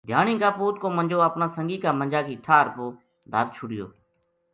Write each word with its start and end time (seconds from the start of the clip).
دھیانی 0.07 0.35
کا 0.41 0.49
پوت 0.57 0.75
کو 0.81 0.87
منجو 0.97 1.19
اپنا 1.29 1.47
سنگی 1.55 1.77
کا 1.83 1.91
منجا 1.99 2.21
کی 2.27 2.35
ٹھار 2.45 2.65
پو 2.75 2.85
دھر 3.31 3.45
چھوڈیو 3.55 3.85